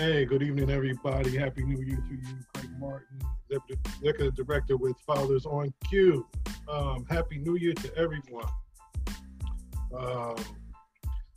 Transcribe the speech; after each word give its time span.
Hey, 0.00 0.24
good 0.24 0.42
evening, 0.42 0.70
everybody. 0.70 1.36
Happy 1.36 1.62
New 1.62 1.84
Year 1.84 1.98
to 1.98 2.14
you, 2.14 2.38
Craig 2.54 2.70
Martin, 2.78 3.20
Executive 3.50 4.34
Director 4.34 4.78
with 4.78 4.98
Fathers 5.00 5.44
on 5.44 5.74
Cue. 5.90 6.26
Um, 6.70 7.04
happy 7.10 7.36
New 7.36 7.56
Year 7.56 7.74
to 7.74 7.94
everyone. 7.98 8.48
Um, 9.94 10.36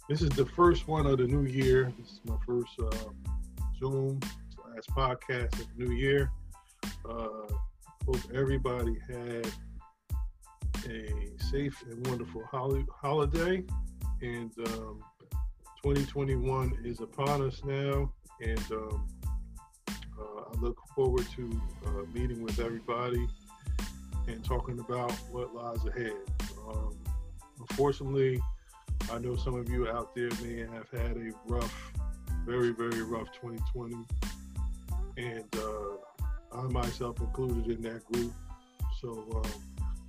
this 0.07 0.21
is 0.21 0.30
the 0.30 0.45
first 0.45 0.88
one 0.88 1.05
of 1.05 1.18
the 1.18 1.27
new 1.27 1.44
year. 1.44 1.91
This 1.99 2.13
is 2.13 2.21
my 2.23 2.38
first 2.48 2.71
uh, 2.80 3.09
Zoom 3.81 4.21
slash 4.55 4.86
podcast 4.95 5.59
of 5.59 5.68
the 5.75 5.84
new 5.84 5.91
year. 5.91 6.32
Uh, 7.04 7.54
hope 8.05 8.22
everybody 8.34 8.98
had 9.09 9.45
a 10.88 11.34
safe 11.52 11.84
and 11.91 12.08
wonderful 12.08 12.45
holiday. 12.50 13.61
And 14.22 14.53
um, 14.67 15.03
2021 15.84 16.77
is 16.86 17.02
upon 17.02 17.41
us 17.41 17.61
now 17.66 18.09
and 18.42 18.72
um, 18.72 19.08
uh, 19.90 20.42
I 20.52 20.60
look 20.60 20.78
forward 20.96 21.26
to 21.36 21.62
uh, 21.86 21.90
meeting 22.14 22.44
with 22.44 22.59
everybody 22.59 23.28
and 24.28 24.44
talking 24.44 24.80
about 24.80 25.12
what 25.32 25.54
lies 25.54 25.86
ahead. 25.86 26.14
Um, 26.68 26.98
unfortunately, 27.59 28.42
I 29.12 29.20
know 29.20 29.36
some 29.36 29.56
of 29.56 29.70
you 29.70 29.88
out 29.90 30.16
there 30.16 30.30
may 30.42 30.59
have 30.59 30.90
had 30.92 31.18
a 31.18 31.32
rough, 31.48 31.92
very, 32.46 32.72
very 32.72 33.02
rough 33.02 33.28
2020, 33.42 33.96
and 35.18 35.56
uh, 35.58 36.58
I 36.58 36.62
myself 36.64 37.20
included 37.20 37.70
in 37.70 37.81
that 37.84 38.06
group. 38.12 38.34
So 39.02 39.42
um, 39.44 39.62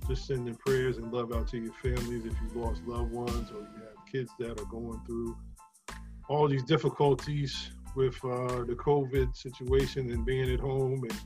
just 0.07 0.27
sending 0.27 0.55
prayers 0.55 0.97
and 0.97 1.11
love 1.11 1.33
out 1.33 1.47
to 1.49 1.57
your 1.57 1.73
families 1.73 2.25
if 2.25 2.33
you 2.33 2.61
lost 2.61 2.81
loved 2.85 3.11
ones 3.11 3.49
or 3.51 3.59
you 3.59 3.83
have 3.83 4.05
kids 4.11 4.31
that 4.39 4.59
are 4.59 4.65
going 4.65 5.01
through 5.05 5.35
all 6.29 6.47
these 6.47 6.63
difficulties 6.63 7.71
with 7.95 8.15
uh, 8.23 8.63
the 8.63 8.75
COVID 8.77 9.35
situation 9.35 10.11
and 10.11 10.25
being 10.25 10.51
at 10.53 10.59
home 10.59 11.03
and, 11.03 11.19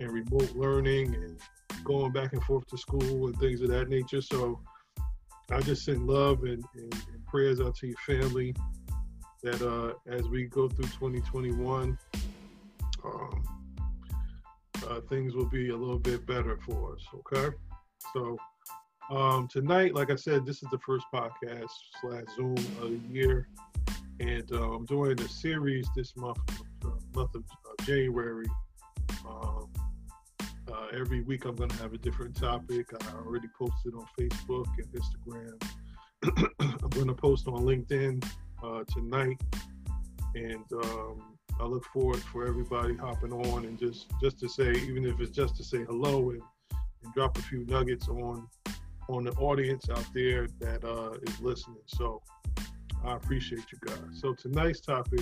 and 0.00 0.10
remote 0.10 0.54
learning 0.54 1.14
and 1.14 1.38
going 1.84 2.12
back 2.12 2.32
and 2.32 2.42
forth 2.44 2.66
to 2.68 2.78
school 2.78 3.26
and 3.26 3.38
things 3.38 3.60
of 3.60 3.68
that 3.68 3.88
nature. 3.88 4.20
So 4.20 4.60
I 5.50 5.60
just 5.60 5.84
send 5.84 6.06
love 6.06 6.44
and, 6.44 6.64
and, 6.74 6.92
and 6.92 7.26
prayers 7.26 7.60
out 7.60 7.76
to 7.76 7.86
your 7.86 7.96
family 8.06 8.54
that 9.42 9.60
uh, 9.62 9.94
as 10.10 10.26
we 10.28 10.44
go 10.44 10.68
through 10.68 10.86
2021, 10.86 11.98
um, 13.04 13.44
uh, 14.88 15.00
things 15.08 15.34
will 15.34 15.48
be 15.48 15.70
a 15.70 15.76
little 15.76 15.98
bit 15.98 16.26
better 16.26 16.58
for 16.66 16.94
us. 16.94 17.02
Okay. 17.14 17.54
So 18.12 18.38
um, 19.10 19.48
tonight, 19.48 19.94
like 19.94 20.10
I 20.10 20.16
said, 20.16 20.46
this 20.46 20.62
is 20.62 20.68
the 20.70 20.78
first 20.78 21.04
podcast 21.12 21.70
slash 22.00 22.24
Zoom 22.36 22.56
of 22.80 22.90
the 22.90 23.00
year 23.10 23.48
and 24.20 24.50
uh, 24.52 24.72
I'm 24.72 24.84
doing 24.86 25.20
a 25.20 25.28
series 25.28 25.88
this 25.96 26.16
month, 26.16 26.38
uh, 26.84 26.90
month 27.14 27.34
of 27.34 27.42
uh, 27.42 27.84
January. 27.84 28.46
Um, 29.28 29.68
uh, 30.72 30.86
every 30.92 31.22
week 31.22 31.44
I'm 31.44 31.56
going 31.56 31.70
to 31.70 31.76
have 31.78 31.92
a 31.92 31.98
different 31.98 32.36
topic. 32.36 32.86
I 32.92 33.16
already 33.16 33.48
posted 33.58 33.94
on 33.94 34.06
Facebook 34.18 34.66
and 34.78 34.88
Instagram. 34.92 36.50
I'm 36.82 36.90
going 36.90 37.08
to 37.08 37.14
post 37.14 37.48
on 37.48 37.62
LinkedIn 37.64 38.24
uh, 38.62 38.84
tonight, 38.92 39.40
and 40.34 40.64
um, 40.84 41.36
I 41.60 41.64
look 41.64 41.84
forward 41.86 42.20
for 42.20 42.46
everybody 42.46 42.96
hopping 42.96 43.32
on 43.32 43.64
and 43.64 43.78
just 43.78 44.06
just 44.22 44.38
to 44.40 44.48
say, 44.48 44.70
even 44.72 45.04
if 45.04 45.20
it's 45.20 45.30
just 45.30 45.56
to 45.56 45.64
say 45.64 45.84
hello 45.84 46.30
and, 46.30 46.42
and 47.02 47.14
drop 47.14 47.36
a 47.36 47.42
few 47.42 47.64
nuggets 47.66 48.08
on 48.08 48.46
on 49.08 49.24
the 49.24 49.32
audience 49.32 49.90
out 49.90 50.06
there 50.14 50.46
that 50.60 50.82
is 51.26 51.40
listening. 51.40 51.82
So 51.86 52.22
I 53.04 53.16
appreciate 53.16 53.64
you 53.70 53.78
guys. 53.84 53.98
So 54.12 54.32
tonight's 54.32 54.80
topic, 54.80 55.20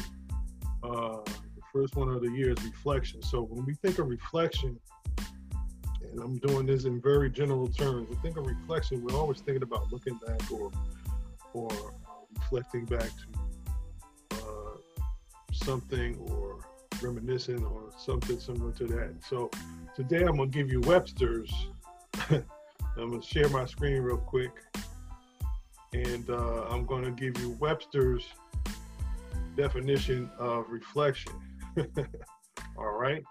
uh, 0.85 1.19
the 1.25 1.63
first 1.73 1.97
one 1.97 2.09
of 2.09 2.23
the 2.23 2.31
year 2.31 2.51
is 2.51 2.65
reflection. 2.65 3.23
So 3.23 3.43
when 3.43 3.65
we 3.65 3.75
think 3.75 3.99
of 3.99 4.09
reflection, 4.09 4.79
and 6.01 6.21
I'm 6.21 6.39
doing 6.39 6.67
this 6.67 6.85
in 6.85 7.01
very 7.01 7.31
general 7.31 7.67
terms, 7.67 8.09
we 8.09 8.17
think 8.17 8.37
of 8.37 8.47
reflection, 8.47 9.03
we're 9.03 9.19
always 9.19 9.41
thinking 9.41 9.63
about 9.63 9.93
looking 9.93 10.19
back 10.27 10.41
or 10.51 10.71
or 11.55 11.71
uh, 11.71 12.39
reflecting 12.39 12.85
back 12.85 13.11
to 13.11 14.37
uh, 14.37 14.77
something 15.53 16.17
or 16.31 16.61
reminiscing 17.03 17.65
or 17.65 17.91
something 17.99 18.39
similar 18.39 18.73
to 18.73 18.87
that. 18.87 19.15
So 19.29 19.51
today 19.95 20.23
I'm 20.23 20.37
gonna 20.37 20.47
give 20.47 20.71
you 20.71 20.81
Webster's. 20.83 21.53
I'm 22.31 23.11
gonna 23.11 23.23
share 23.23 23.49
my 23.49 23.67
screen 23.67 24.03
real 24.03 24.19
quick 24.19 24.53
and 25.93 26.29
uh, 26.31 26.65
I'm 26.69 26.87
going 26.87 27.05
to 27.05 27.11
give 27.11 27.41
you 27.43 27.57
Webster's 27.61 28.27
definition 29.57 30.31
of 30.39 30.67
reflection. 30.69 31.33
All 32.79 32.93
right. 32.93 33.23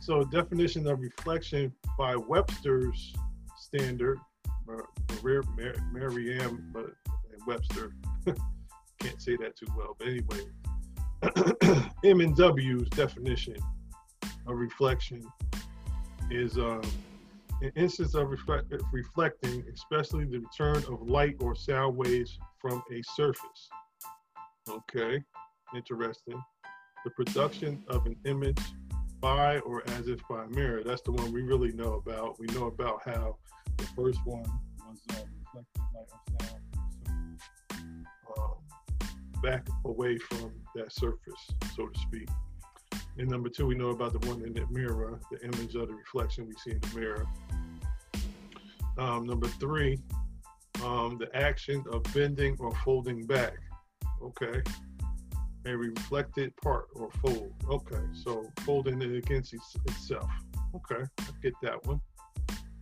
So, 0.00 0.24
definition 0.24 0.86
of 0.86 1.00
reflection 1.00 1.72
by 1.98 2.16
Webster's 2.16 3.14
standard, 3.56 4.18
Merriam, 5.22 6.70
but 6.72 6.86
Webster 7.46 7.92
can't 9.00 9.20
say 9.20 9.36
that 9.36 9.56
too 9.56 9.66
well. 9.76 9.96
But 9.98 10.08
anyway, 10.08 11.90
M 12.04 12.20
and 12.20 12.36
W's 12.36 12.88
definition 12.90 13.56
of 14.46 14.56
reflection 14.56 15.22
is 16.30 16.58
um, 16.58 16.82
an 17.62 17.70
instance 17.76 18.14
of 18.14 18.28
reflect, 18.28 18.72
reflecting, 18.92 19.64
especially 19.72 20.24
the 20.24 20.40
return 20.40 20.76
of 20.92 21.08
light 21.08 21.36
or 21.40 21.54
sound 21.54 21.96
waves 21.96 22.38
from 22.60 22.82
a 22.92 23.00
surface. 23.14 23.68
Okay, 24.68 25.22
interesting. 25.74 26.42
The 27.04 27.10
production 27.10 27.84
of 27.88 28.04
an 28.06 28.16
image 28.24 28.60
by 29.20 29.60
or 29.60 29.88
as 29.90 30.08
if 30.08 30.20
by 30.28 30.44
a 30.44 30.48
mirror. 30.48 30.82
That's 30.84 31.02
the 31.02 31.12
one 31.12 31.32
we 31.32 31.42
really 31.42 31.72
know 31.72 31.94
about. 31.94 32.38
We 32.40 32.46
know 32.48 32.66
about 32.66 33.02
how 33.04 33.36
the 33.76 33.84
first 33.96 34.18
one 34.24 34.44
was 34.88 35.00
uh, 35.10 35.22
reflecting 35.38 35.82
light 35.94 36.08
or 36.10 36.46
sound 36.46 37.38
so, 37.70 38.42
um, 38.42 39.40
back 39.42 39.68
away 39.84 40.18
from 40.18 40.52
that 40.74 40.92
surface, 40.92 41.50
so 41.76 41.86
to 41.86 42.00
speak. 42.00 42.28
And 43.18 43.28
number 43.28 43.48
two, 43.48 43.66
we 43.66 43.74
know 43.74 43.90
about 43.90 44.18
the 44.18 44.26
one 44.26 44.42
in 44.42 44.54
the 44.54 44.66
mirror, 44.70 45.20
the 45.30 45.42
image 45.44 45.74
of 45.74 45.88
the 45.88 45.94
reflection 45.94 46.46
we 46.46 46.54
see 46.54 46.70
in 46.72 46.80
the 46.80 46.98
mirror. 46.98 47.26
Um, 48.98 49.26
number 49.26 49.48
three, 49.48 49.98
um, 50.82 51.18
the 51.18 51.28
action 51.34 51.84
of 51.92 52.02
bending 52.14 52.56
or 52.58 52.74
folding 52.84 53.26
back. 53.26 53.58
Okay. 54.22 54.62
A 55.66 55.76
reflected 55.76 56.56
part 56.56 56.88
or 56.94 57.10
fold. 57.22 57.52
Okay. 57.68 58.02
So 58.14 58.46
folding 58.60 59.00
it 59.02 59.14
against 59.14 59.54
itself. 59.54 60.30
Okay. 60.74 61.04
I 61.20 61.24
get 61.42 61.54
that 61.62 61.84
one. 61.86 62.00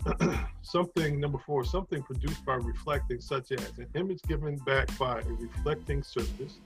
something, 0.63 1.21
number 1.21 1.39
four, 1.45 1.65
something 1.65 2.03
produced 2.03 2.45
by 2.45 2.55
reflecting, 2.55 3.21
such 3.21 3.53
as 3.53 3.79
an 3.79 3.87
image 3.95 4.23
given 4.23 4.57
back 4.59 4.97
by 4.99 5.21
a 5.21 5.33
reflecting 5.33 6.03
surface, 6.03 6.59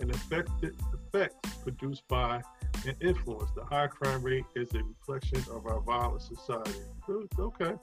an 0.00 0.10
affected 0.10 0.74
effect 0.92 1.62
produced 1.62 2.06
by 2.08 2.42
an 2.86 2.96
influence. 3.00 3.50
The 3.54 3.64
high 3.64 3.86
crime 3.86 4.22
rate 4.22 4.44
is 4.54 4.72
a 4.74 4.82
reflection 4.82 5.38
of 5.54 5.66
our 5.66 5.80
violent 5.80 6.22
society. 6.22 6.80
Okay. 7.08 7.74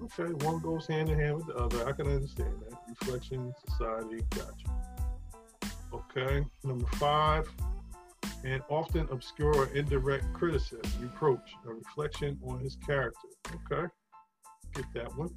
Okay, 0.00 0.32
one 0.44 0.60
goes 0.60 0.86
hand 0.86 1.08
in 1.08 1.18
hand 1.18 1.36
with 1.36 1.46
the 1.46 1.56
other. 1.56 1.88
I 1.88 1.92
can 1.92 2.06
understand 2.06 2.54
that. 2.68 2.78
Reflection, 2.88 3.52
society, 3.66 4.24
gotcha. 4.30 5.74
Okay, 5.92 6.46
number 6.62 6.86
five, 6.96 7.48
and 8.44 8.62
often 8.68 9.08
obscure 9.10 9.54
or 9.54 9.66
indirect 9.74 10.32
criticism, 10.34 10.80
reproach, 11.00 11.54
a 11.66 11.72
reflection 11.72 12.38
on 12.46 12.60
his 12.60 12.76
character. 12.76 13.28
Okay, 13.72 13.88
get 14.74 14.84
that 14.94 15.10
one. 15.16 15.34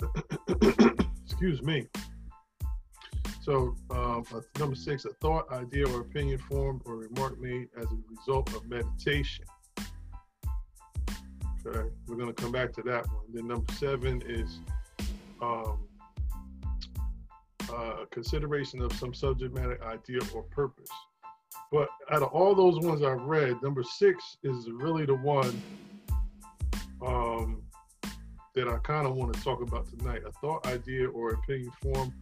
Excuse 1.24 1.62
me. 1.62 1.86
So, 3.46 3.76
um, 3.92 4.24
number 4.58 4.74
six, 4.74 5.04
a 5.04 5.10
thought, 5.20 5.48
idea, 5.52 5.86
or 5.86 6.00
opinion 6.00 6.36
formed 6.36 6.80
or 6.84 6.96
remark 6.96 7.40
made 7.40 7.68
as 7.78 7.84
a 7.84 7.98
result 8.10 8.52
of 8.56 8.68
meditation. 8.68 9.44
Okay, 11.64 11.88
we're 12.08 12.16
gonna 12.16 12.32
come 12.32 12.50
back 12.50 12.72
to 12.72 12.82
that 12.82 13.06
one. 13.06 13.22
Then 13.32 13.46
number 13.46 13.72
seven 13.74 14.20
is 14.26 14.58
um, 15.40 15.86
uh, 17.72 18.06
consideration 18.10 18.82
of 18.82 18.92
some 18.94 19.14
subject 19.14 19.54
matter, 19.54 19.78
idea, 19.84 20.18
or 20.34 20.42
purpose. 20.42 20.90
But 21.70 21.88
out 22.10 22.24
of 22.24 22.30
all 22.30 22.52
those 22.52 22.80
ones 22.80 23.04
I've 23.04 23.22
read, 23.22 23.62
number 23.62 23.84
six 23.84 24.38
is 24.42 24.68
really 24.72 25.06
the 25.06 25.14
one 25.14 25.62
um, 27.00 27.62
that 28.56 28.66
I 28.66 28.78
kind 28.78 29.06
of 29.06 29.14
want 29.14 29.34
to 29.34 29.40
talk 29.40 29.60
about 29.60 29.86
tonight. 29.86 30.22
A 30.26 30.32
thought, 30.32 30.66
idea, 30.66 31.08
or 31.08 31.34
opinion 31.34 31.70
form, 31.80 32.12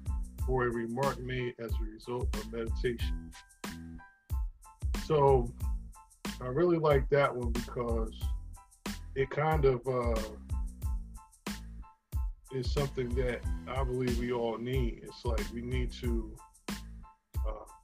or 0.49 0.67
a 0.67 0.71
remark 0.71 1.21
made 1.21 1.55
as 1.59 1.73
a 1.73 1.85
result 1.85 2.35
of 2.37 2.53
meditation. 2.53 3.31
So 5.07 5.53
I 6.41 6.47
really 6.47 6.79
like 6.79 7.09
that 7.11 7.35
one 7.35 7.53
because 7.53 8.13
it 9.15 9.31
kind 9.31 9.65
of 9.65 9.87
uh, 9.87 10.21
is 12.53 12.73
something 12.73 13.09
that 13.17 13.41
I 13.69 13.85
believe 13.85 14.19
we 14.19 14.33
all 14.33 14.59
need. 14.59 15.01
It's 15.03 15.25
like 15.25 15.45
we 15.53 15.63
need 15.63 15.93
to 16.01 16.37
uh, 17.47 17.75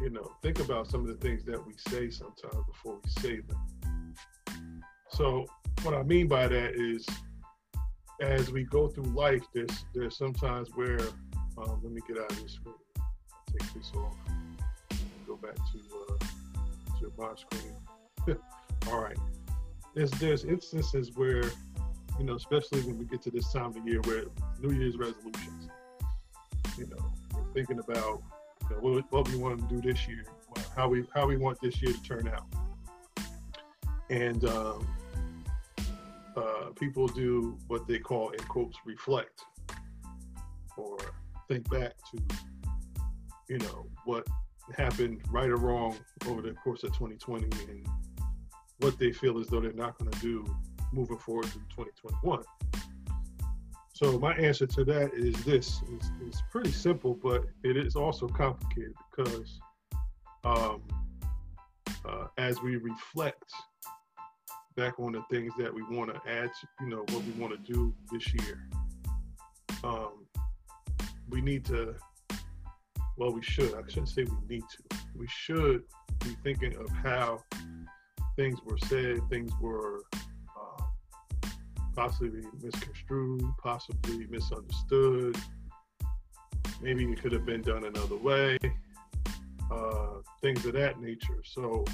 you 0.00 0.10
know, 0.10 0.30
think 0.42 0.60
about 0.60 0.86
some 0.90 1.02
of 1.02 1.08
the 1.08 1.14
things 1.14 1.44
that 1.44 1.64
we 1.64 1.74
say 1.88 2.10
sometimes 2.10 2.64
before 2.66 2.98
we 3.04 3.10
say 3.22 3.40
them. 3.40 4.84
So 5.10 5.44
what 5.82 5.94
I 5.94 6.02
mean 6.02 6.26
by 6.26 6.48
that 6.48 6.74
is, 6.74 7.06
as 8.20 8.50
we 8.50 8.64
go 8.64 8.88
through 8.88 9.04
life, 9.04 9.42
there's 9.54 9.84
there's 9.94 10.16
sometimes 10.16 10.68
where, 10.74 11.00
um, 11.58 11.80
let 11.82 11.92
me 11.92 12.00
get 12.06 12.18
out 12.18 12.30
of 12.30 12.42
this 12.42 12.52
screen, 12.52 12.74
take 13.58 13.72
this 13.74 13.90
off, 13.94 14.14
go 15.26 15.36
back 15.36 15.54
to 15.54 15.80
uh, 16.08 16.98
to 17.00 17.12
my 17.16 17.34
screen. 17.34 17.74
All 18.88 19.00
right, 19.00 19.16
there's 19.94 20.10
there's 20.12 20.44
instances 20.44 21.12
where, 21.14 21.44
you 22.18 22.24
know, 22.24 22.34
especially 22.34 22.82
when 22.82 22.98
we 22.98 23.06
get 23.06 23.22
to 23.22 23.30
this 23.30 23.52
time 23.52 23.76
of 23.76 23.86
year 23.86 24.00
where 24.02 24.24
New 24.60 24.76
Year's 24.76 24.96
resolutions, 24.96 25.70
you 26.76 26.86
know, 26.86 27.12
we're 27.34 27.52
thinking 27.54 27.78
about 27.78 28.22
you 28.68 28.76
know, 28.76 28.82
what, 28.82 29.12
what 29.12 29.28
we 29.28 29.36
want 29.36 29.66
to 29.66 29.74
do 29.74 29.80
this 29.80 30.06
year, 30.06 30.24
how 30.76 30.88
we 30.88 31.06
how 31.14 31.26
we 31.26 31.38
want 31.38 31.58
this 31.62 31.80
year 31.80 31.92
to 31.92 32.02
turn 32.02 32.28
out, 32.28 32.46
and 34.10 34.44
um, 34.44 34.86
uh, 36.36 36.70
people 36.78 37.06
do 37.06 37.58
what 37.66 37.86
they 37.86 37.98
call 37.98 38.30
in 38.30 38.38
quotes 38.44 38.76
reflect 38.84 39.44
or 40.76 40.96
think 41.48 41.68
back 41.70 41.92
to 42.10 42.22
you 43.48 43.58
know 43.58 43.86
what 44.04 44.26
happened 44.76 45.20
right 45.30 45.48
or 45.48 45.56
wrong 45.56 45.96
over 46.26 46.42
the 46.42 46.52
course 46.52 46.84
of 46.84 46.92
2020 46.92 47.44
and 47.70 47.86
what 48.78 48.98
they 48.98 49.10
feel 49.10 49.38
as 49.38 49.48
though 49.48 49.60
they're 49.60 49.72
not 49.72 49.98
going 49.98 50.10
to 50.10 50.20
do 50.20 50.44
moving 50.92 51.18
forward 51.18 51.46
to 51.46 51.58
2021 51.70 52.42
so 53.92 54.18
my 54.18 54.32
answer 54.34 54.66
to 54.66 54.84
that 54.84 55.12
is 55.12 55.34
this 55.44 55.82
it's, 55.92 56.10
it's 56.24 56.42
pretty 56.50 56.70
simple 56.70 57.18
but 57.22 57.44
it 57.64 57.76
is 57.76 57.96
also 57.96 58.28
complicated 58.28 58.94
because 59.10 59.60
um, 60.44 60.80
uh, 62.04 62.26
as 62.38 62.62
we 62.62 62.76
reflect 62.76 63.52
back 64.80 64.98
on 64.98 65.12
the 65.12 65.22
things 65.30 65.52
that 65.58 65.72
we 65.74 65.82
want 65.94 66.08
to 66.08 66.18
add, 66.26 66.50
to, 66.58 66.66
you 66.80 66.88
know, 66.88 67.04
what 67.10 67.22
we 67.22 67.32
want 67.32 67.52
to 67.52 67.72
do 67.72 67.94
this 68.10 68.32
year. 68.32 68.66
Um, 69.84 70.24
we 71.28 71.42
need 71.42 71.66
to, 71.66 71.96
well, 73.18 73.30
we 73.30 73.42
should, 73.42 73.74
I 73.74 73.82
shouldn't 73.88 74.08
say 74.08 74.24
we 74.24 74.56
need 74.56 74.62
to, 74.62 74.96
we 75.14 75.26
should 75.28 75.82
be 76.20 76.34
thinking 76.42 76.74
of 76.76 76.88
how 76.88 77.42
things 78.36 78.58
were 78.64 78.78
said, 78.86 79.18
things 79.28 79.52
were 79.60 80.00
uh, 80.58 80.82
possibly 81.94 82.40
misconstrued, 82.62 83.42
possibly 83.62 84.26
misunderstood. 84.28 85.36
Maybe 86.80 87.04
it 87.04 87.20
could 87.20 87.32
have 87.32 87.44
been 87.44 87.60
done 87.60 87.84
another 87.84 88.16
way, 88.16 88.56
uh, 89.70 90.06
things 90.40 90.64
of 90.64 90.72
that 90.72 91.02
nature. 91.02 91.42
So, 91.44 91.84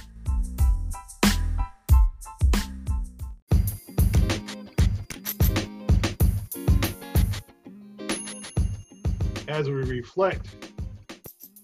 as 9.56 9.70
we 9.70 9.74
reflect, 9.76 10.48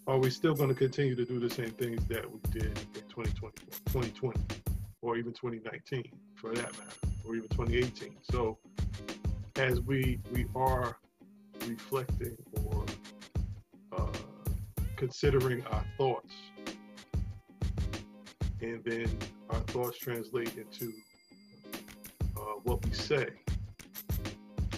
are 0.06 0.18
we 0.18 0.30
still 0.30 0.54
going 0.54 0.70
to 0.70 0.74
continue 0.74 1.14
to 1.14 1.26
do 1.26 1.38
the 1.38 1.50
same 1.50 1.68
things 1.72 2.02
that 2.06 2.24
we 2.24 2.40
did 2.50 2.64
in 2.94 3.02
2020, 3.02 3.52
2020 3.92 4.40
or 5.02 5.18
even 5.18 5.30
2019 5.34 6.02
for 6.34 6.54
that 6.54 6.72
matter, 6.72 6.96
or 7.26 7.36
even 7.36 7.50
2018? 7.50 8.16
So 8.30 8.56
as 9.56 9.82
we 9.82 10.18
we 10.32 10.46
are 10.54 10.96
reflecting 11.66 12.34
or 12.64 12.86
uh, 13.94 14.06
considering 14.96 15.62
our 15.66 15.84
thoughts, 15.98 16.32
and 18.62 18.82
then 18.86 19.18
our 19.50 19.60
thoughts 19.74 19.98
translate 19.98 20.56
into 20.56 20.94
uh, 22.38 22.54
what 22.62 22.82
we 22.86 22.92
say 22.94 23.28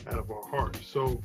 out 0.09 0.19
of 0.19 0.29
our 0.33 0.49
heart. 0.49 0.77
So 0.85 1.23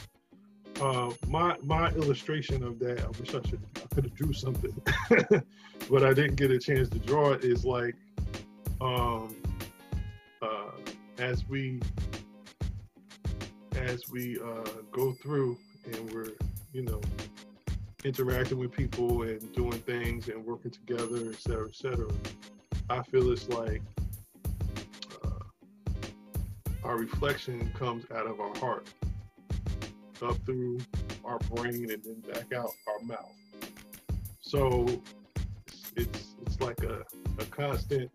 uh, 0.82 1.12
my 1.28 1.58
my 1.64 1.90
illustration 1.92 2.64
of 2.64 2.80
that, 2.80 3.04
I 3.04 3.08
wish 3.20 3.30
I 3.30 3.42
should 3.48 3.60
I 3.76 3.94
could 3.94 4.06
have 4.06 4.16
drew 4.16 4.34
something, 4.34 4.74
but 5.90 6.04
I 6.04 6.14
didn't 6.14 6.36
get 6.36 6.52
a 6.52 6.60
chance 6.60 6.90
to 6.90 7.00
draw 7.00 7.32
it. 7.32 7.44
Is 7.44 7.66
like, 7.66 7.96
um, 8.80 9.36
uh, 10.42 10.72
as 11.18 11.48
we 11.48 11.82
as 13.76 14.10
we 14.10 14.40
uh, 14.40 14.70
go 14.92 15.12
through 15.14 15.58
and 15.86 16.12
we're 16.14 16.34
you 16.72 16.84
know 16.84 17.02
interacting 18.06 18.58
with 18.58 18.72
people 18.72 19.24
and 19.24 19.54
doing 19.54 19.74
things 19.74 20.30
and 20.30 20.46
working 20.46 20.72
together, 20.72 21.32
et 21.32 21.40
cetera, 21.40 21.68
et 21.68 21.76
cetera. 21.76 22.08
I 22.90 23.04
feel 23.04 23.30
it's 23.32 23.50
like 23.50 23.82
uh, 25.26 25.66
our 26.84 26.98
reflection 26.98 27.70
comes 27.78 28.06
out 28.16 28.26
of 28.26 28.40
our 28.40 28.56
heart 28.58 28.88
up 30.22 30.38
through 30.46 30.80
our 31.26 31.40
brain 31.54 31.92
and 31.92 32.04
then 32.04 32.22
back 32.32 32.54
out 32.54 32.70
our 32.88 33.06
mouth. 33.06 33.34
So 34.42 34.86
it's 35.68 35.92
it's, 35.96 36.36
it's 36.46 36.60
like 36.62 36.84
a, 36.84 37.04
a 37.40 37.46
constant 37.46 38.10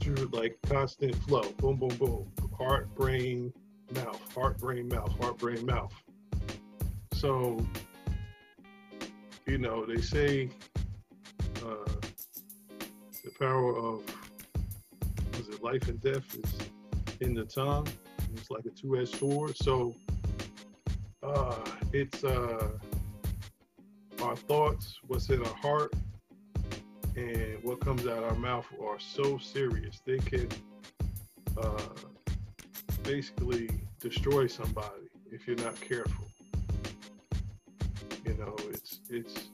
through 0.00 0.28
like 0.32 0.56
constant 0.62 1.14
flow. 1.16 1.52
Boom, 1.58 1.76
boom, 1.76 1.96
boom. 1.96 2.32
Heart, 2.56 2.94
brain, 2.94 3.52
mouth. 3.94 4.20
Heart, 4.34 4.58
brain, 4.58 4.88
mouth. 4.88 5.12
Heart, 5.20 5.38
brain, 5.38 5.64
mouth. 5.66 5.92
So, 7.14 7.64
you 9.46 9.58
know, 9.58 9.84
they 9.86 10.00
say 10.00 10.50
uh, 11.64 11.92
the 13.24 13.30
power 13.38 13.76
of 13.76 14.02
was 15.36 15.48
it 15.48 15.62
life 15.62 15.88
and 15.88 16.00
death 16.00 16.36
is 16.36 16.58
in 17.20 17.34
the 17.34 17.44
tongue. 17.44 17.86
It's 18.34 18.50
like 18.50 18.64
a 18.66 18.70
two-edged 18.70 19.16
sword. 19.18 19.56
So 19.56 19.94
uh, 21.22 21.54
it's 21.92 22.24
uh, 22.24 22.68
our 24.22 24.36
thoughts, 24.36 24.98
what's 25.06 25.30
in 25.30 25.40
our 25.42 25.54
heart, 25.54 25.92
and 27.16 27.58
what 27.62 27.80
comes 27.80 28.06
out 28.06 28.24
our 28.24 28.34
mouth 28.34 28.66
are 28.82 28.98
so 28.98 29.38
serious. 29.38 30.00
They 30.04 30.18
can 30.18 30.48
uh, 31.60 31.82
basically 33.02 33.68
destroy 34.00 34.46
somebody 34.46 35.08
if 35.30 35.46
you're 35.46 35.56
not 35.56 35.80
careful. 35.80 36.26
You 38.24 38.34
know, 38.34 38.56
it's 38.70 39.00
it's 39.10 39.48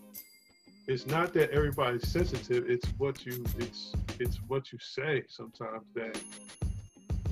it's 0.87 1.07
not 1.07 1.33
that 1.35 1.51
everybody's 1.51 2.07
sensitive. 2.09 2.69
It's 2.69 2.87
what 2.99 3.27
you 3.27 3.45
it's 3.59 3.93
it's 4.19 4.37
what 4.49 4.73
you 4.73 4.79
say 4.81 5.25
sometimes 5.29 5.85
that 5.95 6.21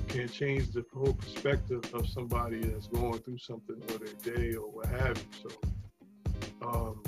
can 0.07 0.27
change 0.27 0.71
the 0.71 0.83
whole 0.93 1.13
perspective 1.13 1.83
of 1.93 2.07
somebody 2.07 2.59
that's 2.59 2.87
going 2.87 3.19
through 3.19 3.37
something 3.37 3.75
or 3.89 3.97
their 3.97 4.35
day 4.35 4.55
or 4.55 4.69
what 4.69 4.87
have 4.87 5.17
you. 5.17 5.49
So, 5.49 6.67
um, 6.67 7.03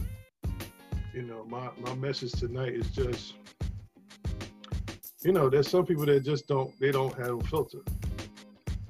you 1.13 1.23
know, 1.23 1.43
my, 1.45 1.69
my 1.79 1.95
message 1.95 2.33
tonight 2.33 2.73
is 2.73 2.89
just, 2.91 3.33
you 5.21 5.31
know, 5.31 5.49
there's 5.49 5.67
some 5.67 5.85
people 5.85 6.05
that 6.05 6.23
just 6.23 6.47
don't, 6.47 6.77
they 6.79 6.91
don't 6.91 7.17
have 7.17 7.39
a 7.39 7.43
filter. 7.45 7.79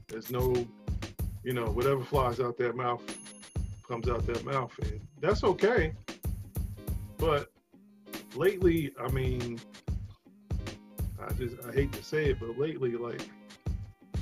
There's 0.08 0.30
no, 0.30 0.54
you 1.44 1.54
know, 1.54 1.66
whatever 1.66 2.04
flies 2.04 2.40
out 2.40 2.58
their 2.58 2.74
mouth 2.74 3.02
comes 3.88 4.10
out 4.10 4.26
their 4.26 4.44
mouth. 4.44 4.72
And 4.84 5.00
that's 5.22 5.44
okay. 5.44 5.94
But 7.18 7.50
lately, 8.36 8.92
I 9.00 9.10
mean, 9.12 9.60
I 11.22 11.34
just, 11.34 11.56
I 11.68 11.72
hate 11.74 11.92
to 11.94 12.04
say 12.04 12.32
it, 12.32 12.40
but 12.40 12.58
lately, 12.58 12.92
like, 12.92 13.22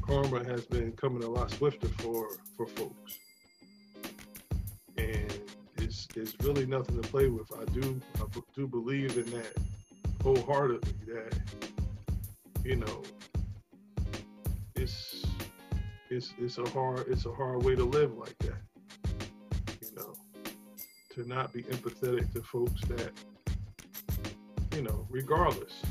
karma 0.08 0.42
has 0.46 0.66
been 0.66 0.94
coming 0.94 1.24
a 1.24 1.30
lot 1.30 1.52
swifter 1.52 1.90
for 1.90 2.30
for 2.56 2.66
folks, 2.66 3.20
and 4.98 5.40
it's 5.78 6.08
it's 6.16 6.34
really 6.42 6.66
nothing 6.66 7.00
to 7.02 7.08
play 7.10 7.28
with. 7.28 7.52
I 7.54 7.66
do 7.74 8.02
I 8.16 8.26
do 8.56 8.68
believe 8.68 9.18
in 9.18 9.30
that 9.32 9.54
wholeheartedly. 10.24 10.94
That 11.08 11.38
you 12.64 12.78
know, 12.78 13.04
it's 14.76 15.26
it's 16.10 16.34
it's 16.40 16.58
a 16.58 16.70
hard 16.70 17.06
it's 17.10 17.26
a 17.26 17.34
hard 17.34 17.64
way 17.64 17.76
to 17.76 17.84
live 17.84 18.18
like 18.18 18.38
that. 18.40 18.62
You 19.82 19.96
know, 19.98 20.14
to 21.16 21.28
not 21.28 21.52
be 21.52 21.64
empathetic 21.64 22.32
to 22.32 22.42
folks 22.44 22.82
that 22.88 23.12
you 24.74 24.84
know, 24.84 25.06
regardless. 25.10 25.82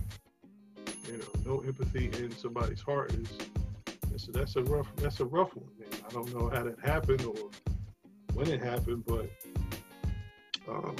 You 1.07 1.19
know, 1.19 1.29
no 1.45 1.61
empathy 1.61 2.07
in 2.19 2.33
somebody's 2.33 2.81
heart 2.81 3.13
is 3.15 3.29
so 4.17 4.33
that's 4.33 4.57
a 4.57 4.63
rough 4.65 4.89
that's 4.97 5.21
a 5.21 5.25
rough 5.27 5.55
one. 5.57 5.71
Man. 5.79 5.89
I 6.09 6.13
don't 6.13 6.35
know 6.35 6.49
how 6.51 6.65
that 6.65 6.79
happened 6.85 7.25
or 7.25 7.51
when 8.35 8.49
it 8.51 8.63
happened, 8.63 9.05
but 9.07 9.31
um, 10.69 10.97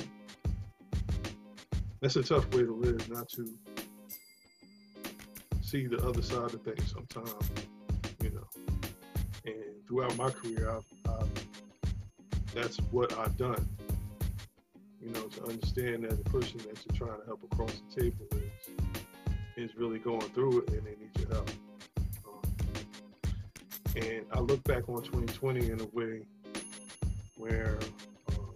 that's 2.01 2.17
a 2.17 2.23
tough 2.23 2.47
way 2.55 2.63
to 2.65 2.75
live, 2.75 3.11
not 3.11 3.29
to 3.31 3.49
see 5.63 5.87
the 5.87 5.99
other 6.07 6.23
side 6.23 6.55
of 6.55 6.63
things 6.63 6.93
sometimes, 6.93 7.51
you 8.23 8.31
know. 8.31 8.49
And 9.47 9.87
throughout 9.89 10.17
my 10.17 10.31
career, 10.31 10.71
I've, 10.71 11.13
I've, 11.13 11.31
that's 12.55 12.79
what 12.91 13.17
I've 13.19 13.37
done. 13.37 13.69
you 15.01 15.11
know, 15.13 15.23
to 15.29 15.45
understand 15.45 16.05
that 16.05 16.23
the 16.23 16.31
person 16.31 16.59
that 16.59 16.79
you're 16.85 17.09
trying 17.09 17.21
to 17.21 17.27
help 17.27 17.43
across 17.53 17.73
the 17.95 18.03
table 18.03 18.27
is 18.33 18.77
is 19.57 19.77
really 19.77 19.99
going 19.99 20.21
through 20.31 20.61
it 20.63 20.71
and 20.71 20.87
they 20.87 20.97
and 23.97 24.27
I 24.33 24.41
look 24.41 24.63
back 24.65 24.89
on 24.89 25.03
2020 25.03 25.71
in 25.71 25.81
a 25.81 25.85
way 25.93 26.27
where 27.37 27.79
um, 28.31 28.55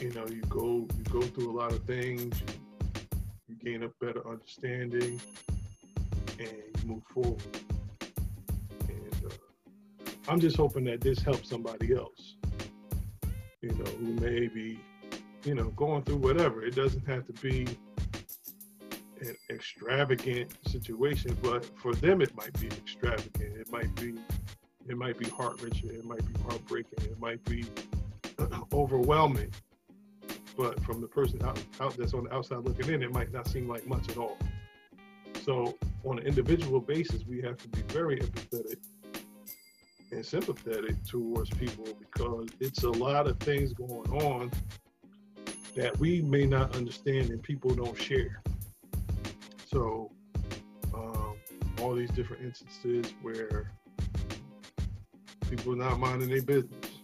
you 0.00 0.10
know 0.12 0.26
you 0.26 0.40
go 0.48 0.86
you 0.96 1.04
go 1.10 1.20
through 1.20 1.50
a 1.50 1.56
lot 1.56 1.72
of 1.72 1.84
things, 1.84 2.40
you, 2.40 2.54
you 3.48 3.56
gain 3.62 3.82
a 3.82 3.88
better 4.04 4.26
understanding, 4.26 5.20
and 6.38 6.48
you 6.48 6.86
move 6.86 7.02
forward. 7.12 7.42
And 8.88 9.14
uh, 9.26 10.10
I'm 10.28 10.40
just 10.40 10.56
hoping 10.56 10.84
that 10.84 11.02
this 11.02 11.20
helps 11.20 11.50
somebody 11.50 11.94
else, 11.94 12.36
you 13.60 13.70
know, 13.70 13.90
who 14.00 14.14
may 14.14 14.48
be, 14.48 14.80
you 15.44 15.54
know, 15.54 15.68
going 15.76 16.02
through 16.02 16.16
whatever. 16.16 16.64
It 16.64 16.74
doesn't 16.74 17.06
have 17.06 17.26
to 17.26 17.32
be 17.34 17.66
an 19.22 19.36
extravagant 19.50 20.52
situation, 20.66 21.36
but 21.42 21.64
for 21.78 21.94
them 21.94 22.20
it 22.20 22.34
might 22.36 22.58
be 22.60 22.66
extravagant. 22.66 23.56
It 23.56 23.70
might 23.70 23.94
be 23.96 24.14
it 24.88 24.96
might 24.96 25.16
be 25.16 25.28
heart 25.28 25.62
wrenching, 25.62 25.90
it 25.90 26.04
might 26.04 26.26
be 26.26 26.40
heartbreaking, 26.42 27.04
it 27.04 27.20
might 27.20 27.42
be 27.44 27.64
overwhelming. 28.72 29.52
But 30.56 30.82
from 30.82 31.00
the 31.00 31.06
person 31.06 31.40
out, 31.44 31.62
out 31.80 31.96
that's 31.96 32.14
on 32.14 32.24
the 32.24 32.34
outside 32.34 32.58
looking 32.58 32.92
in, 32.92 33.02
it 33.02 33.12
might 33.12 33.32
not 33.32 33.46
seem 33.46 33.68
like 33.68 33.86
much 33.86 34.08
at 34.10 34.18
all. 34.18 34.36
So 35.44 35.78
on 36.04 36.18
an 36.18 36.26
individual 36.26 36.80
basis, 36.80 37.24
we 37.26 37.40
have 37.42 37.56
to 37.58 37.68
be 37.68 37.82
very 37.92 38.18
empathetic 38.18 38.76
and 40.10 40.24
sympathetic 40.24 41.02
towards 41.04 41.48
people 41.50 41.86
because 41.98 42.48
it's 42.60 42.82
a 42.82 42.90
lot 42.90 43.26
of 43.26 43.38
things 43.40 43.72
going 43.72 44.10
on 44.10 44.50
that 45.74 45.96
we 45.98 46.20
may 46.20 46.44
not 46.44 46.76
understand 46.76 47.30
and 47.30 47.42
people 47.42 47.74
don't 47.74 47.98
share. 47.98 48.42
So, 49.72 50.10
um, 50.94 51.36
all 51.80 51.94
these 51.94 52.10
different 52.10 52.42
instances 52.42 53.14
where 53.22 53.72
people 55.48 55.72
are 55.72 55.76
not 55.76 55.98
minding 55.98 56.28
their 56.28 56.42
business. 56.42 56.98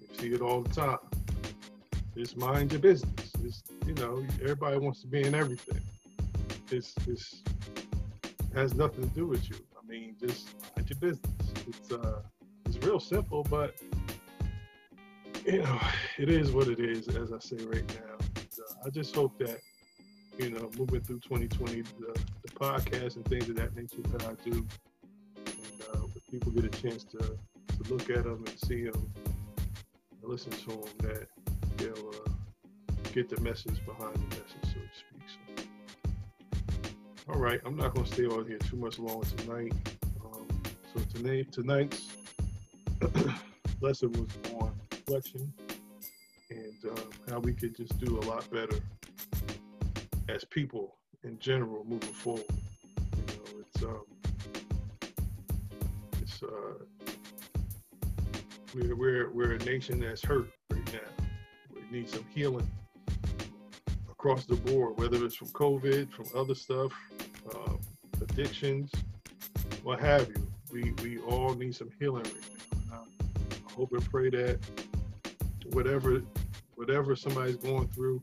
You 0.00 0.08
see 0.18 0.28
it 0.34 0.42
all 0.42 0.60
the 0.60 0.74
time. 0.74 0.98
Just 2.14 2.36
mind 2.36 2.72
your 2.72 2.80
business. 2.82 3.32
It's, 3.42 3.62
you 3.86 3.94
know, 3.94 4.24
everybody 4.42 4.78
wants 4.78 5.00
to 5.02 5.06
be 5.06 5.22
in 5.22 5.34
everything. 5.34 5.80
It's, 6.70 6.94
it's 7.06 7.42
has 8.54 8.74
nothing 8.74 9.08
to 9.08 9.14
do 9.14 9.26
with 9.26 9.48
you. 9.48 9.56
I 9.78 9.86
mean, 9.86 10.16
just 10.20 10.50
mind 10.76 10.90
your 10.90 10.98
business. 10.98 11.32
It's 11.66 11.92
uh, 11.92 12.20
it's 12.66 12.76
real 12.84 13.00
simple, 13.00 13.46
but 13.48 13.76
you 15.46 15.62
know, 15.62 15.80
it 16.18 16.28
is 16.28 16.52
what 16.52 16.68
it 16.68 16.80
is. 16.80 17.08
As 17.08 17.32
I 17.32 17.38
say 17.38 17.56
right 17.64 17.86
now, 17.88 18.16
uh, 18.16 18.86
I 18.86 18.90
just 18.90 19.14
hope 19.14 19.38
that 19.38 19.60
you 20.40 20.50
know, 20.50 20.70
moving 20.78 21.02
through 21.02 21.20
2020, 21.20 21.82
the, 21.82 22.20
the 22.42 22.50
podcast 22.54 23.16
and 23.16 23.24
things 23.26 23.48
of 23.48 23.56
that 23.56 23.76
nature 23.76 24.00
that 24.12 24.24
I 24.24 24.34
do, 24.48 24.66
and 25.36 25.82
uh, 25.92 26.06
people 26.30 26.50
get 26.52 26.64
a 26.64 26.68
chance 26.68 27.04
to 27.04 27.18
to 27.18 27.92
look 27.92 28.08
at 28.10 28.24
them 28.24 28.42
and 28.46 28.58
see 28.58 28.84
them, 28.84 29.12
and 29.26 30.30
listen 30.30 30.52
to 30.52 30.68
them, 30.68 30.82
that 30.98 31.26
they'll 31.76 32.08
uh, 32.08 32.30
get 33.12 33.28
the 33.28 33.40
message 33.40 33.84
behind 33.84 34.14
the 34.14 34.36
message, 34.36 34.64
so 34.64 34.80
to 34.80 34.90
speak. 34.98 35.78
So, 37.26 37.32
all 37.32 37.38
right, 37.38 37.60
I'm 37.64 37.76
not 37.76 37.94
going 37.94 38.06
to 38.06 38.12
stay 38.12 38.26
on 38.26 38.46
here 38.46 38.58
too 38.58 38.76
much 38.76 38.98
longer 38.98 39.26
tonight. 39.36 39.72
Um, 40.24 40.46
so 40.94 41.00
tonight, 41.14 41.52
tonight's 41.52 42.08
lesson 43.80 44.12
was 44.12 44.28
on 44.60 44.72
reflection 44.90 45.52
and 46.50 46.98
um, 46.98 47.10
how 47.28 47.38
we 47.38 47.52
could 47.52 47.76
just 47.76 47.98
do 47.98 48.18
a 48.18 48.22
lot 48.22 48.48
better 48.50 48.78
as 50.30 50.44
people 50.44 50.96
in 51.24 51.38
general 51.38 51.84
moving 51.84 52.12
forward. 52.12 52.44
You 52.48 53.36
know, 53.36 53.60
it's 53.60 53.82
um, 53.82 54.04
it's 56.22 56.42
uh, 56.42 56.84
we're 58.74 58.94
we're 58.94 59.30
we're 59.30 59.52
a 59.54 59.58
nation 59.58 60.00
that's 60.00 60.22
hurt 60.22 60.48
right 60.70 60.92
now. 60.92 61.24
We 61.74 61.98
need 61.98 62.08
some 62.08 62.24
healing 62.32 62.68
across 64.08 64.44
the 64.44 64.54
board, 64.56 64.98
whether 64.98 65.24
it's 65.24 65.34
from 65.34 65.48
COVID, 65.48 66.12
from 66.12 66.26
other 66.34 66.54
stuff, 66.54 66.92
um, 67.54 67.80
addictions, 68.20 68.92
what 69.82 69.98
have 70.00 70.28
you. 70.28 70.46
We 70.72 70.92
we 71.02 71.18
all 71.18 71.54
need 71.54 71.74
some 71.74 71.90
healing 71.98 72.24
right 72.24 72.88
now. 72.90 73.04
I 73.50 73.72
hope 73.72 73.92
and 73.92 74.04
pray 74.10 74.30
that 74.30 74.58
whatever 75.72 76.22
whatever 76.76 77.16
somebody's 77.16 77.56
going 77.56 77.88
through 77.88 78.22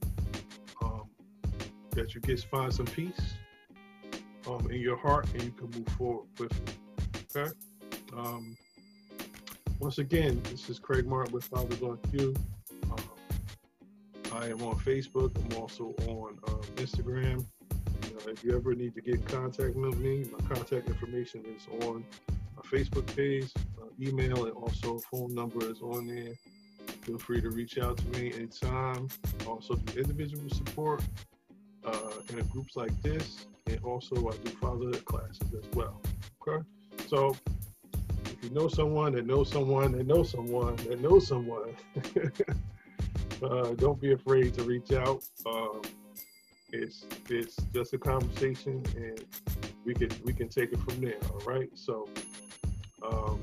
that 1.97 2.13
you 2.13 2.21
get 2.21 2.39
find 2.43 2.71
some 2.71 2.85
peace 2.85 3.33
um, 4.45 4.69
in 4.69 4.79
your 4.79 4.95
heart 4.95 5.27
and 5.33 5.41
you 5.41 5.51
can 5.51 5.67
move 5.71 5.87
forward 5.97 6.27
with 6.37 6.51
it. 6.51 7.35
Okay. 7.35 7.51
Um, 8.15 8.55
once 9.79 9.97
again, 9.97 10.39
this 10.51 10.69
is 10.69 10.77
Craig 10.77 11.07
Martin 11.07 11.33
with 11.33 11.45
Fathers 11.45 11.81
on 11.81 11.97
Cue. 12.11 12.35
Um, 12.91 12.97
I 14.31 14.45
am 14.45 14.61
on 14.61 14.75
Facebook. 14.75 15.35
I'm 15.43 15.59
also 15.59 15.95
on 16.07 16.37
um, 16.47 16.61
Instagram. 16.75 17.43
Uh, 17.71 18.29
if 18.29 18.43
you 18.43 18.55
ever 18.55 18.75
need 18.75 18.93
to 18.93 19.01
get 19.01 19.15
in 19.15 19.23
contact 19.23 19.75
with 19.75 19.97
me, 19.97 20.29
my 20.31 20.55
contact 20.55 20.87
information 20.89 21.43
is 21.55 21.67
on 21.83 22.05
my 22.55 22.61
Facebook 22.61 23.07
page, 23.15 23.51
uh, 23.81 23.85
email, 23.99 24.45
and 24.45 24.53
also 24.53 24.99
phone 25.11 25.33
number 25.33 25.67
is 25.67 25.81
on 25.81 26.05
there. 26.05 26.35
Feel 27.01 27.17
free 27.17 27.41
to 27.41 27.49
reach 27.49 27.79
out 27.79 27.97
to 27.97 28.05
me 28.19 28.33
anytime. 28.33 29.07
Also, 29.47 29.75
do 29.75 29.99
individual 29.99 30.47
support 30.49 31.01
in 32.29 32.45
groups 32.47 32.75
like 32.75 33.01
this, 33.01 33.45
and 33.67 33.79
also 33.83 34.15
I 34.15 34.35
do 34.37 34.49
fatherhood 34.51 35.05
classes 35.05 35.53
as 35.53 35.65
well. 35.73 36.01
Okay, 36.47 36.63
so 37.07 37.35
if 38.25 38.43
you 38.43 38.49
know 38.51 38.67
someone 38.67 39.13
that 39.13 39.25
knows 39.25 39.51
someone 39.51 39.91
that 39.93 40.07
knows 40.07 40.31
someone 40.31 40.75
that 40.77 41.01
knows 41.01 41.27
someone, 41.27 41.75
uh, 43.43 43.73
don't 43.75 43.99
be 43.99 44.13
afraid 44.13 44.53
to 44.55 44.63
reach 44.63 44.91
out. 44.91 45.23
Um, 45.45 45.81
it's 46.71 47.05
it's 47.29 47.55
just 47.73 47.93
a 47.93 47.97
conversation, 47.97 48.83
and 48.95 49.23
we 49.85 49.93
can 49.93 50.09
we 50.25 50.33
can 50.33 50.49
take 50.49 50.71
it 50.71 50.79
from 50.79 51.01
there. 51.01 51.19
All 51.31 51.41
right, 51.45 51.69
so. 51.73 52.07
Um, 53.03 53.39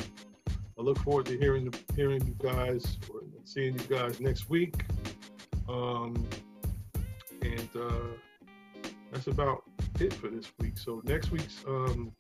I 0.77 0.83
look 0.83 0.99
forward 0.99 1.27
to 1.27 1.39
hearing 1.39 1.73
hearing 1.95 2.27
you 2.27 2.35
guys 2.43 2.99
or 3.13 3.21
seeing 3.45 3.75
you 3.75 3.85
guys 3.89 4.21
next 4.21 4.51
week. 4.51 4.85
Um, 5.69 6.27
and 7.43 7.69
uh, 7.77 8.17
that's 9.15 9.29
about 9.29 9.63
it 10.01 10.13
for 10.13 10.29
this 10.29 10.53
week. 10.59 10.77
So 10.77 11.01
next 11.05 11.31
week's 11.31 11.65
um, 11.69 12.13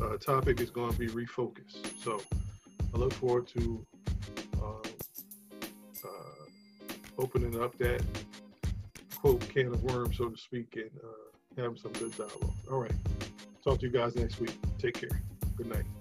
uh, 0.00 0.18
topic 0.18 0.60
is 0.60 0.70
going 0.70 0.92
to 0.92 0.98
be 0.98 1.08
refocus. 1.08 1.78
So 2.04 2.20
I 2.94 2.98
look 2.98 3.14
forward 3.14 3.48
to 3.48 3.86
um, 4.62 4.82
uh, 6.04 6.92
opening 7.18 7.60
up 7.62 7.76
that 7.78 8.02
quote 9.16 9.40
can 9.48 9.68
of 9.68 9.82
worms, 9.82 10.18
so 10.18 10.28
to 10.28 10.36
speak, 10.36 10.76
and 10.76 10.90
uh, 11.02 11.62
having 11.62 11.78
some 11.78 11.92
good 11.92 12.14
dialogue. 12.14 12.54
All 12.70 12.78
right. 12.78 12.92
Talk 13.64 13.80
to 13.80 13.86
you 13.86 13.92
guys 13.92 14.14
next 14.16 14.38
week. 14.38 14.56
Take 14.78 15.00
care. 15.00 15.22
Good 15.56 15.68
night. 15.68 15.99